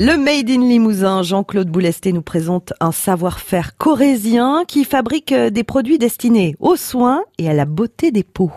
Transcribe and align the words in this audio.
Le 0.00 0.16
Made 0.16 0.50
in 0.50 0.66
Limousin, 0.66 1.22
Jean-Claude 1.22 1.68
Boulesté 1.68 2.12
nous 2.12 2.20
présente 2.20 2.72
un 2.80 2.90
savoir-faire 2.90 3.76
corésien 3.76 4.64
qui 4.66 4.82
fabrique 4.82 5.30
euh, 5.30 5.50
des 5.50 5.62
produits 5.62 5.98
destinés 5.98 6.56
aux 6.58 6.74
soins 6.74 7.22
et 7.38 7.48
à 7.48 7.52
la 7.52 7.64
beauté 7.64 8.10
des 8.10 8.24
peaux. 8.24 8.50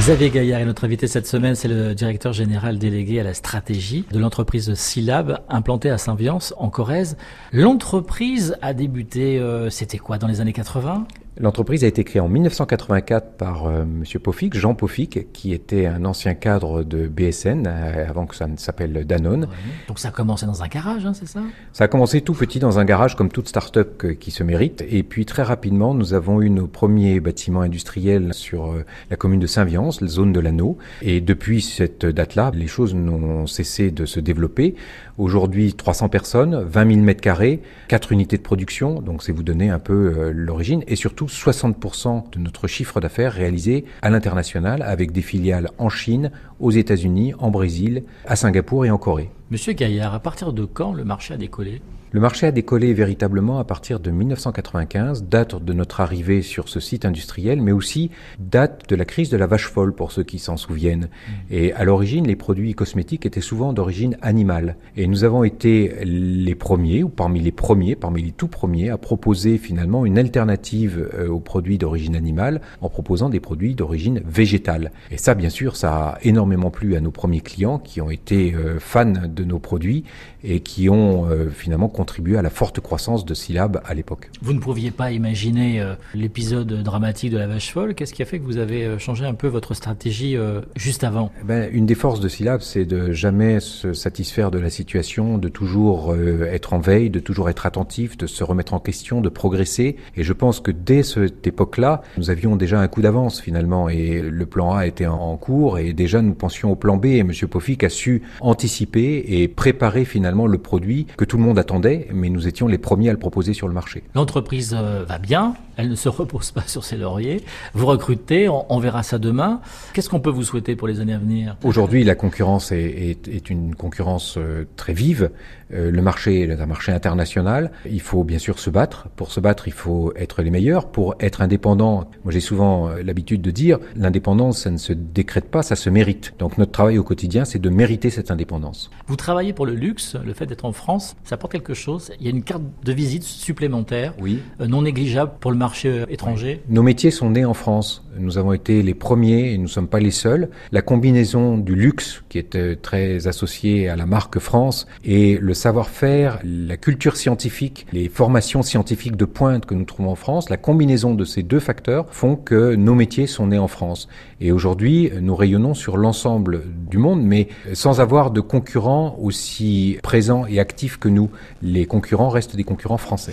Xavier 0.00 0.28
Gaillard 0.28 0.60
est 0.60 0.66
notre 0.66 0.84
invité 0.84 1.06
cette 1.06 1.26
semaine, 1.26 1.54
c'est 1.54 1.68
le 1.68 1.94
directeur 1.94 2.34
général 2.34 2.78
délégué 2.78 3.18
à 3.18 3.22
la 3.22 3.32
stratégie 3.32 4.04
de 4.12 4.18
l'entreprise 4.18 4.74
Silab, 4.74 5.40
implantée 5.48 5.88
à 5.88 5.96
Saint-Viance, 5.96 6.52
en 6.58 6.68
Corrèze. 6.68 7.16
L'entreprise 7.50 8.58
a 8.60 8.74
débuté, 8.74 9.38
euh, 9.38 9.70
c'était 9.70 9.96
quoi, 9.96 10.18
dans 10.18 10.26
les 10.26 10.42
années 10.42 10.52
80 10.52 11.06
L'entreprise 11.36 11.82
a 11.82 11.88
été 11.88 12.04
créée 12.04 12.20
en 12.20 12.28
1984 12.28 13.32
par 13.32 13.66
euh, 13.66 13.84
Monsieur 13.84 14.20
Pofic, 14.20 14.54
Jean 14.54 14.74
Pofic, 14.76 15.32
qui 15.32 15.52
était 15.52 15.86
un 15.86 16.04
ancien 16.04 16.34
cadre 16.34 16.84
de 16.84 17.08
BSN 17.08 17.66
euh, 17.66 18.08
avant 18.08 18.26
que 18.26 18.36
ça 18.36 18.46
ne 18.46 18.56
s'appelle 18.56 19.04
Danone. 19.04 19.48
Donc 19.88 19.98
ça 19.98 20.08
a 20.08 20.10
commencé 20.12 20.46
dans 20.46 20.62
un 20.62 20.68
garage, 20.68 21.04
hein, 21.04 21.12
c'est 21.12 21.26
ça? 21.26 21.40
Ça 21.72 21.84
a 21.84 21.88
commencé 21.88 22.20
tout 22.20 22.34
petit 22.34 22.60
dans 22.60 22.78
un 22.78 22.84
garage, 22.84 23.16
comme 23.16 23.30
toute 23.30 23.48
start-up 23.48 24.14
qui 24.20 24.30
se 24.30 24.44
mérite. 24.44 24.84
Et 24.88 25.02
puis 25.02 25.26
très 25.26 25.42
rapidement, 25.42 25.92
nous 25.92 26.14
avons 26.14 26.40
eu 26.40 26.50
nos 26.50 26.68
premiers 26.68 27.18
bâtiments 27.18 27.62
industriels 27.62 28.32
sur 28.32 28.70
euh, 28.70 28.84
la 29.10 29.16
commune 29.16 29.40
de 29.40 29.48
Saint-Viance, 29.48 30.02
la 30.02 30.08
zone 30.08 30.32
de 30.32 30.38
l'Anneau. 30.38 30.78
Et 31.02 31.20
depuis 31.20 31.62
cette 31.62 32.06
date-là, 32.06 32.52
les 32.54 32.68
choses 32.68 32.94
n'ont 32.94 33.48
cessé 33.48 33.90
de 33.90 34.06
se 34.06 34.20
développer. 34.20 34.76
Aujourd'hui, 35.18 35.74
300 35.74 36.08
personnes, 36.10 36.62
20 36.62 36.92
000 36.92 37.00
mètres 37.00 37.20
carrés, 37.20 37.60
4 37.88 38.12
unités 38.12 38.36
de 38.36 38.42
production. 38.42 39.00
Donc 39.00 39.24
c'est 39.24 39.32
vous 39.32 39.42
donner 39.42 39.70
un 39.70 39.80
peu 39.80 40.30
l'origine 40.30 40.84
et 40.86 40.94
surtout 40.94 41.23
60% 41.26 42.30
de 42.30 42.38
notre 42.38 42.66
chiffre 42.66 43.00
d'affaires 43.00 43.32
réalisé 43.32 43.84
à 44.02 44.10
l'international 44.10 44.82
avec 44.82 45.12
des 45.12 45.22
filiales 45.22 45.70
en 45.78 45.88
Chine, 45.88 46.30
aux 46.60 46.70
États-Unis, 46.70 47.34
en 47.38 47.50
Brésil, 47.50 48.04
à 48.26 48.36
Singapour 48.36 48.86
et 48.86 48.90
en 48.90 48.98
Corée. 48.98 49.30
Monsieur 49.50 49.72
Gaillard, 49.72 50.14
à 50.14 50.20
partir 50.20 50.52
de 50.52 50.64
quand 50.64 50.92
le 50.92 51.04
marché 51.04 51.34
a 51.34 51.36
décollé? 51.36 51.82
Le 52.14 52.20
marché 52.20 52.46
a 52.46 52.52
décollé 52.52 52.94
véritablement 52.94 53.58
à 53.58 53.64
partir 53.64 53.98
de 53.98 54.12
1995, 54.12 55.24
date 55.24 55.60
de 55.60 55.72
notre 55.72 56.00
arrivée 56.00 56.42
sur 56.42 56.68
ce 56.68 56.78
site 56.78 57.04
industriel, 57.04 57.60
mais 57.60 57.72
aussi 57.72 58.12
date 58.38 58.88
de 58.88 58.94
la 58.94 59.04
crise 59.04 59.30
de 59.30 59.36
la 59.36 59.48
vache 59.48 59.66
folle 59.66 59.92
pour 59.92 60.12
ceux 60.12 60.22
qui 60.22 60.38
s'en 60.38 60.56
souviennent. 60.56 61.08
Mmh. 61.08 61.32
Et 61.50 61.72
à 61.72 61.82
l'origine, 61.82 62.24
les 62.24 62.36
produits 62.36 62.72
cosmétiques 62.74 63.26
étaient 63.26 63.40
souvent 63.40 63.72
d'origine 63.72 64.16
animale. 64.22 64.76
Et 64.96 65.08
nous 65.08 65.24
avons 65.24 65.42
été 65.42 65.92
les 66.04 66.54
premiers, 66.54 67.02
ou 67.02 67.08
parmi 67.08 67.40
les 67.40 67.50
premiers, 67.50 67.96
parmi 67.96 68.22
les 68.22 68.30
tout 68.30 68.46
premiers, 68.46 68.90
à 68.90 68.96
proposer 68.96 69.58
finalement 69.58 70.06
une 70.06 70.16
alternative 70.16 71.10
euh, 71.14 71.26
aux 71.26 71.40
produits 71.40 71.78
d'origine 71.78 72.14
animale 72.14 72.60
en 72.80 72.90
proposant 72.90 73.28
des 73.28 73.40
produits 73.40 73.74
d'origine 73.74 74.22
végétale. 74.24 74.92
Et 75.10 75.18
ça, 75.18 75.34
bien 75.34 75.50
sûr, 75.50 75.74
ça 75.74 76.10
a 76.10 76.18
énormément 76.22 76.70
plu 76.70 76.94
à 76.94 77.00
nos 77.00 77.10
premiers 77.10 77.40
clients 77.40 77.80
qui 77.80 78.00
ont 78.00 78.10
été 78.12 78.54
euh, 78.54 78.78
fans 78.78 79.04
de 79.04 79.42
nos 79.42 79.58
produits 79.58 80.04
et 80.44 80.60
qui 80.60 80.88
ont 80.88 81.28
euh, 81.28 81.50
finalement 81.50 81.88
contribué 82.04 82.36
à 82.36 82.42
la 82.42 82.50
forte 82.50 82.80
croissance 82.80 83.24
de 83.24 83.32
Syllab 83.32 83.80
à 83.82 83.94
l'époque. 83.94 84.28
Vous 84.42 84.52
ne 84.52 84.58
pouviez 84.58 84.90
pas 84.90 85.10
imaginer 85.10 85.80
euh, 85.80 85.94
l'épisode 86.12 86.82
dramatique 86.82 87.30
de 87.30 87.38
la 87.38 87.46
vache 87.46 87.72
folle. 87.72 87.94
Qu'est-ce 87.94 88.12
qui 88.12 88.20
a 88.20 88.26
fait 88.26 88.38
que 88.38 88.44
vous 88.44 88.58
avez 88.58 88.84
euh, 88.84 88.98
changé 88.98 89.24
un 89.24 89.32
peu 89.32 89.48
votre 89.48 89.72
stratégie 89.72 90.36
juste 90.76 91.02
avant? 91.02 91.32
Eh 91.40 91.44
ben, 91.44 91.70
Une 91.72 91.86
des 91.86 91.94
forces 91.94 92.20
de 92.20 92.28
Syllab, 92.28 92.60
c'est 92.60 92.84
de 92.84 93.12
jamais 93.12 93.58
se 93.60 93.94
satisfaire 93.94 94.50
de 94.50 94.58
la 94.58 94.68
situation, 94.68 95.38
de 95.38 95.48
toujours 95.48 96.14
être 96.14 96.74
en 96.74 96.78
veille, 96.78 97.08
de 97.08 97.20
toujours 97.20 97.48
être 97.48 97.64
attentif, 97.64 98.18
de 98.18 98.26
se 98.26 98.44
remettre 98.44 98.74
en 98.74 98.80
question, 98.80 99.22
de 99.22 99.30
progresser. 99.30 99.96
Et 100.16 100.24
je 100.24 100.32
pense 100.34 100.60
que 100.60 100.70
dès 100.70 101.02
cette 101.02 101.46
époque-là, 101.46 102.02
nous 102.18 102.28
avions 102.28 102.56
déjà 102.56 102.80
un 102.80 102.88
coup 102.88 103.00
d'avance 103.00 103.40
finalement 103.40 103.88
et 103.88 104.20
le 104.20 104.46
plan 104.46 104.74
A 104.74 104.86
était 104.86 105.06
en 105.06 105.36
cours 105.38 105.78
et 105.78 105.94
déjà 105.94 106.20
nous 106.20 106.34
pensions 106.34 106.70
au 106.70 106.76
plan 106.76 106.98
B 106.98 107.06
et 107.06 107.18
M. 107.18 107.32
Pofic 107.50 107.82
a 107.84 107.88
su 107.88 108.22
anticiper 108.40 109.24
et 109.26 109.48
préparer 109.48 110.04
finalement 110.04 110.46
le 110.46 110.58
produit 110.58 111.06
que 111.16 111.24
tout 111.24 111.36
le 111.36 111.42
monde 111.42 111.58
attendait, 111.58 111.93
mais 112.12 112.28
nous 112.28 112.46
étions 112.46 112.66
les 112.66 112.78
premiers 112.78 113.08
à 113.08 113.12
le 113.12 113.18
proposer 113.18 113.54
sur 113.54 113.68
le 113.68 113.74
marché. 113.74 114.02
L'entreprise 114.14 114.74
euh, 114.78 115.04
va 115.06 115.18
bien, 115.18 115.54
elle 115.76 115.88
ne 115.88 115.94
se 115.94 116.08
repose 116.20 116.50
pas 116.50 116.66
sur 116.66 116.84
ses 116.84 116.96
lauriers. 116.96 117.44
Vous 117.74 117.86
recrutez, 117.86 118.48
on, 118.48 118.78
verra 118.78 119.02
ça 119.02 119.18
demain. 119.18 119.60
Qu'est-ce 119.92 120.08
qu'on 120.08 120.20
peut 120.20 120.30
vous 120.30 120.42
souhaiter 120.42 120.76
pour 120.76 120.88
les 120.88 121.00
années 121.00 121.14
à 121.14 121.18
venir? 121.18 121.56
Aujourd'hui, 121.64 122.04
la 122.04 122.14
concurrence 122.14 122.72
est, 122.72 123.50
une 123.50 123.74
concurrence 123.74 124.36
euh, 124.38 124.64
très 124.76 124.92
vive. 124.92 125.30
Euh, 125.72 125.90
le 125.90 126.02
marché 126.02 126.42
est 126.42 126.60
un 126.60 126.66
marché 126.66 126.92
international. 126.92 127.70
Il 127.90 128.00
faut 128.00 128.24
bien 128.24 128.38
sûr 128.38 128.58
se 128.58 128.70
battre. 128.70 129.08
Pour 129.16 129.32
se 129.32 129.40
battre, 129.40 129.68
il 129.68 129.72
faut 129.72 130.12
être 130.16 130.42
les 130.42 130.50
meilleurs. 130.50 130.88
Pour 130.88 131.14
être 131.20 131.40
indépendant, 131.40 132.08
moi 132.24 132.32
j'ai 132.32 132.40
souvent 132.40 132.90
l'habitude 133.02 133.42
de 133.42 133.50
dire, 133.50 133.78
l'indépendance, 133.96 134.58
ça 134.58 134.70
ne 134.70 134.78
se 134.78 134.92
décrète 134.92 135.50
pas, 135.50 135.62
ça 135.62 135.76
se 135.76 135.90
mérite. 135.90 136.34
Donc 136.38 136.58
notre 136.58 136.72
travail 136.72 136.98
au 136.98 137.04
quotidien, 137.04 137.44
c'est 137.44 137.58
de 137.58 137.70
mériter 137.70 138.10
cette 138.10 138.30
indépendance. 138.30 138.90
Vous 139.06 139.16
travaillez 139.16 139.52
pour 139.52 139.66
le 139.66 139.74
luxe, 139.74 140.16
le 140.24 140.32
fait 140.34 140.46
d'être 140.46 140.64
en 140.64 140.72
France, 140.72 141.16
ça 141.24 141.34
apporte 141.34 141.52
quelque 141.52 141.73
chose. 141.74 142.12
Il 142.20 142.26
y 142.26 142.28
a 142.28 142.30
une 142.30 142.42
carte 142.42 142.62
de 142.84 142.92
visite 142.92 143.22
supplémentaire, 143.22 144.14
oui. 144.20 144.40
Euh, 144.60 144.66
non 144.66 144.82
négligeable 144.82 145.32
pour 145.40 145.50
le 145.50 145.56
marché 145.56 145.88
euh, 145.88 146.06
étranger. 146.08 146.62
Nos 146.68 146.82
métiers 146.82 147.10
sont 147.10 147.30
nés 147.30 147.44
en 147.44 147.54
France. 147.54 148.04
Nous 148.18 148.38
avons 148.38 148.52
été 148.52 148.82
les 148.82 148.94
premiers 148.94 149.52
et 149.52 149.56
nous 149.56 149.64
ne 149.64 149.68
sommes 149.68 149.88
pas 149.88 150.00
les 150.00 150.10
seuls. 150.10 150.48
La 150.70 150.82
combinaison 150.82 151.58
du 151.58 151.74
luxe, 151.74 152.22
qui 152.28 152.38
est 152.38 152.54
euh, 152.54 152.76
très 152.80 153.26
associé 153.26 153.88
à 153.88 153.96
la 153.96 154.06
marque 154.06 154.38
France, 154.38 154.86
et 155.04 155.38
le 155.38 155.54
savoir-faire, 155.54 156.38
la 156.44 156.76
culture 156.76 157.16
scientifique, 157.16 157.86
les 157.92 158.08
formations 158.08 158.62
scientifiques 158.62 159.16
de 159.16 159.24
pointe 159.24 159.66
que 159.66 159.74
nous 159.74 159.84
trouvons 159.84 160.10
en 160.10 160.14
France, 160.14 160.50
la 160.50 160.56
combinaison 160.56 161.14
de 161.14 161.24
ces 161.24 161.42
deux 161.42 161.60
facteurs 161.60 162.06
font 162.10 162.36
que 162.36 162.74
nos 162.74 162.94
métiers 162.94 163.26
sont 163.26 163.48
nés 163.48 163.58
en 163.58 163.68
France. 163.68 164.08
Et 164.40 164.52
aujourd'hui, 164.52 165.10
nous 165.20 165.34
rayonnons 165.34 165.74
sur 165.74 165.96
l'ensemble 165.96 166.62
du 166.90 166.98
monde, 166.98 167.22
mais 167.22 167.48
sans 167.72 168.00
avoir 168.00 168.30
de 168.30 168.40
concurrents 168.40 169.16
aussi 169.20 169.98
présents 170.02 170.46
et 170.46 170.60
actifs 170.60 170.98
que 170.98 171.08
nous. 171.08 171.30
Les 171.66 171.86
concurrents 171.86 172.28
restent 172.28 172.56
des 172.56 172.64
concurrents 172.64 172.98
français. 172.98 173.32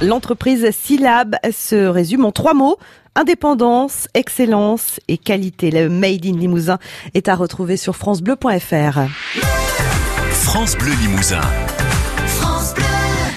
L'entreprise 0.00 0.70
Silab 0.70 1.34
se 1.50 1.74
résume 1.74 2.24
en 2.24 2.30
trois 2.30 2.54
mots. 2.54 2.78
Indépendance, 3.16 4.06
excellence 4.14 5.00
et 5.08 5.18
qualité. 5.18 5.72
Le 5.72 5.88
Made 5.88 6.24
in 6.24 6.36
Limousin 6.36 6.78
est 7.14 7.26
à 7.26 7.34
retrouver 7.34 7.76
sur 7.76 7.96
francebleu.fr. 7.96 9.00
France 10.30 10.76
Bleu 10.76 10.92
Limousin. 11.02 11.40